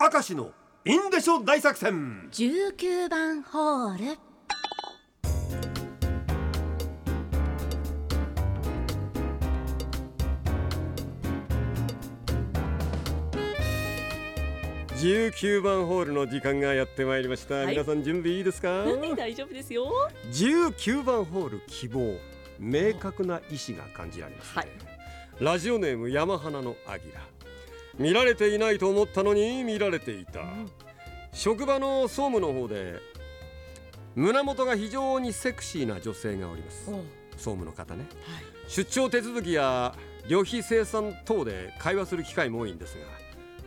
[0.00, 0.52] 明石の
[0.84, 2.28] インデショ大作戦。
[2.30, 4.18] 19番ホール。
[14.94, 17.66] 19番ホールの時間がやってまいりました、はい。
[17.72, 18.84] 皆さん準備いいですか？
[19.16, 19.92] 大丈夫ですよ。
[20.30, 22.14] 19番ホール希望。
[22.60, 24.68] 明確な意志が感じられます、はい。
[25.40, 27.20] ラジオネーム山花のアギラ
[27.98, 30.40] 見られていないと思ったのに見られていた、
[31.32, 33.00] 職場の総務の方で
[34.14, 36.90] 胸元が非常にセクシーな女性がおります。
[37.36, 38.06] 総務の方ね。
[38.68, 39.94] 出張手続きや
[40.28, 43.06] 旅費生産等で会話する機会も多いんですが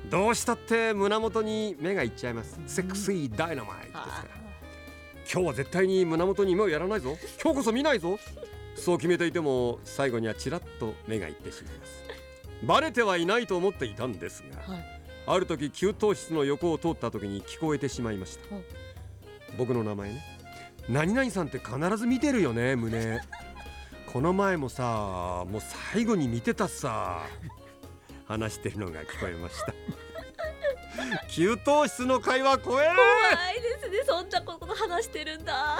[0.09, 2.59] どうしたって胸元に目がいっちゃいます。
[2.67, 4.41] セクシーダイナマイトですから。
[5.31, 7.17] 今日は絶対に胸元に目をやらないぞ。
[7.41, 8.17] 今日こそ見ないぞ。
[8.75, 12.03] そう決めていても最後にはちらっと目がいってしまいます
[12.64, 15.02] バレてはいないと思っていたんですがはい。
[15.28, 18.56] ある時給湯室の横を通った時に聞こえてしまいました。
[18.56, 18.64] はい。
[19.58, 20.22] 僕の名前ね。
[20.90, 23.22] 何々さんって必ず見てるよね胸。
[24.12, 25.62] この前もさもう
[25.94, 27.22] 最後に見てたさ
[28.28, 29.73] 話してるのが聞こえました。
[31.30, 35.78] 給湯室の会話怖え怖いですねそんなこと話してるんだ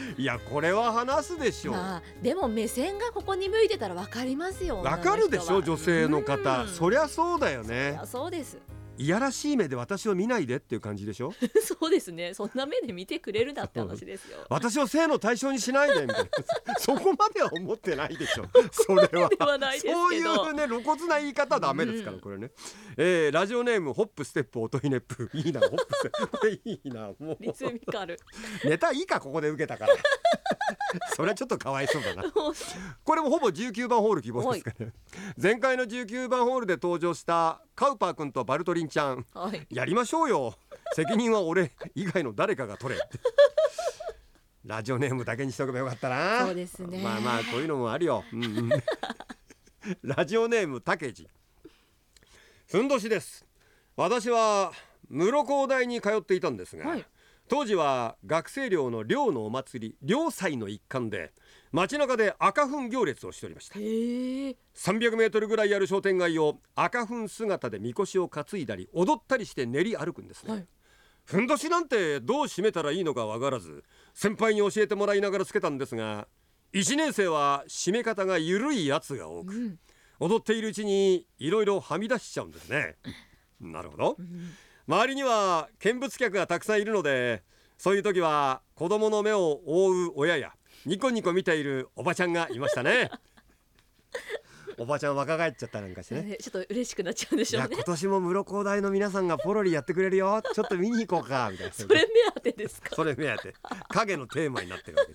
[0.18, 1.74] いやこれは話すでしょう。
[1.74, 8.58] まあでも目線がここに向いてたらわかりますよわかるでしょ女性の方そりゃそうだよねそうです
[8.96, 11.32] いやらしい目で私を見ないでっていう感じでしょ？
[11.62, 12.32] そうですね。
[12.32, 14.38] そんな目で見てくれるなって話ですよ。
[14.48, 16.30] 私を性の対象にしないでみたいな。
[16.78, 18.46] そこまでは思ってないでしょ。
[18.70, 19.28] それは。
[19.80, 22.52] そういうね露骨な言い方はダメですから、うんこれね、
[22.96, 26.48] えー、ラジオネームホップステップ音ひねっぷいいなホップステップ。
[26.64, 27.36] いいなもう。
[27.40, 28.16] リズミカル。
[28.64, 29.94] ネタいいかここで受けたから
[31.16, 32.24] それはちょっとかわいそうだな。
[33.04, 34.92] これもほぼ19番ホール希望ですかね
[35.40, 39.26] 前回の19番ホールで登場したカウパー君とバルトリンちゃん。
[39.34, 39.66] はい。
[39.70, 40.54] やりましょうよ。
[40.94, 43.00] 責任は俺以外の誰かが取れ。
[44.64, 46.46] ラジオネームだけにしとけばよかったな。
[46.46, 47.02] そうですね。
[47.02, 48.70] まあまあこういうのもあるよ、うんうん、
[50.02, 51.28] ラジオネームたけじ。
[52.68, 53.44] ふんどしです。
[53.96, 54.72] 私は
[55.10, 57.04] 室高大に通っていたんですが、はい
[57.48, 61.32] 当時は学生寮の寮のお祭り寮祭の一環で
[61.72, 63.78] 街中で赤粉行列をしておりました。
[63.78, 70.66] へえ300メートルぐらいある商店街を赤粉姿でみこしを担いだり踊ったりして練り歩くんですね、はい。
[71.24, 73.84] ふんどしなんてどう締めたらいいのかわからず
[74.14, 76.28] 先輩に教えてもらいながらつけたんですが
[76.72, 79.78] 1年生は締め方が緩いやつが多く、うん。
[80.20, 82.96] 踊っているうちにいろいろはみ出しちゃうんですね。
[83.60, 84.16] なるほど
[84.86, 87.42] 周りには見物客がたくさんいるので
[87.78, 90.52] そういう時は子供の目を覆う親や
[90.84, 93.10] ニコニコ見ているおばちゃんがいましたね。
[94.76, 96.22] おばちゃん若返っちゃったなんかしてね。
[96.22, 97.68] ねちょっと嬉しくなっちゃうんでしょうね。
[97.76, 100.42] 今年も室高大の皆さんがポロリやってくれるよ。
[100.52, 101.72] ちょっと見に行こうかみたいな。
[101.72, 102.94] それ目当てですか？
[102.96, 103.54] それ目当て。
[103.88, 105.06] 影のテーマになってるわ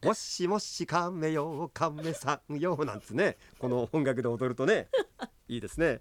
[0.00, 0.06] け。
[0.06, 3.36] もしもし亀よ亀さんよなんつね。
[3.58, 4.88] この音楽で踊るとね。
[5.48, 6.00] いいですね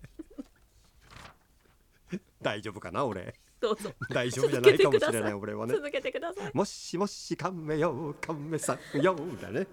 [2.42, 3.36] 大丈夫かな俺。
[3.60, 3.94] どうぞ。
[4.10, 5.76] 大丈夫じゃないかもしれない俺はね。
[5.76, 6.52] 続けてください。
[6.54, 9.68] もしもし亀よ亀さんよみたいなね、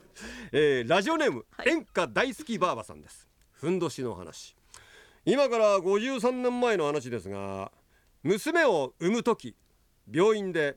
[0.52, 1.68] えーラジオネーム、はい。
[1.70, 3.28] 演歌大好きばあばさんです。
[3.52, 4.54] ふんどしの話。
[5.24, 7.70] 今から53年前の話ですが
[8.22, 9.54] 娘を産む時
[10.10, 10.76] 病院で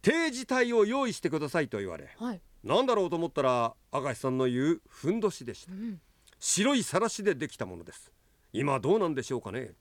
[0.00, 2.40] 定時帯を用意してくださいと言われはい。
[2.62, 5.72] 何だろうと思ったら明石さんの言うふんどしでした。
[5.72, 6.00] うん。
[6.38, 8.12] 白いさらしでできたものです。
[8.52, 9.72] 今どうなんでしょうかね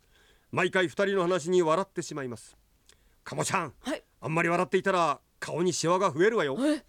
[0.53, 2.55] 毎回二人の話に笑ってしまいます。
[3.23, 4.03] かもちゃんはい。
[4.21, 6.55] あんまり笑っていたら顔にシワが増えるわよ。
[6.63, 6.83] え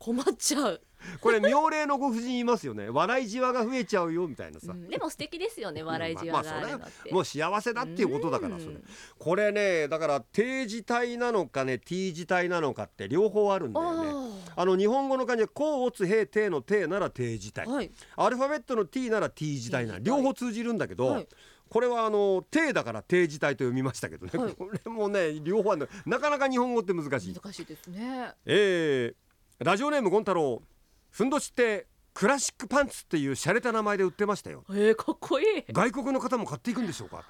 [0.00, 0.80] 困っちゃう、
[1.20, 2.90] これ妙齢のご婦人いますよね。
[2.90, 6.56] 笑いじわが増えちゃうよみたいなさ、うんでも素敵ですよね笑いじわが。
[6.58, 8.60] あるのまあもう幸せだっていうことだからうん。
[8.60, 8.76] それ。
[9.16, 14.10] これねだから定時体なのかね T 字体なのかって両方あるんだよね。
[14.56, 17.90] ああの日本語の漢字は甲乙平定の定なら定時体あはい。
[18.16, 21.28] アルファベットの T なら T 字体な両方通じるんだけど、はい
[21.68, 24.54] これはあの定だから定時体と読みましたけどね、はい。
[24.54, 27.34] これもね両方あるのなかなか日本語って難しい。
[27.34, 28.32] 難しいですね。
[28.44, 30.62] えー、ラジオネームゴン太郎。
[31.10, 34.64] ふんどしってクラシックパンツっていう洒落た名前で売ってましたよ。
[34.70, 35.64] えー、かっこいい。
[35.72, 37.24] 外国の方も買っていくんでしょうか。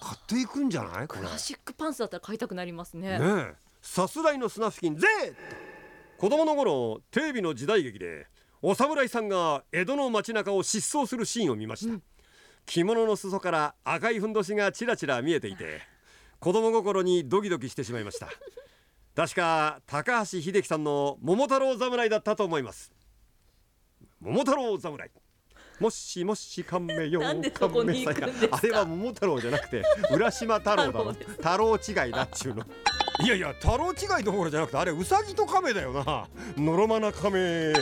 [0.00, 1.06] 買っていくんじゃない？
[1.06, 3.18] クラシックパンツだったら買いたくなりますね。
[3.18, 3.54] ねえ。
[3.82, 5.34] さすらいの砂付近ぜー。
[6.16, 8.26] 子供の頃テレビの時代劇で
[8.62, 12.02] お侍さんが江戸の街中を疾走するシーンを見ました、うん
[12.66, 15.80] 着物の裾から赤いふんどしがちらちら見えていて
[16.40, 18.28] 子供心にドキドキしてしまいました。
[19.14, 22.92] 確か高橋英樹さんの桃太郎侍だったと思います。
[24.20, 25.10] 桃太郎侍。
[25.80, 28.56] もしもし亀よなんでそこに行くんですか？
[28.56, 29.82] あれは桃太郎じゃなくて
[30.12, 31.76] 浦島太郎だろ太郎。
[31.76, 32.64] 違いだっちゅうの。
[33.24, 36.28] いやいや太郎違いどころじゃなくてあれウサギと亀だよな。
[36.56, 37.72] のろまな亀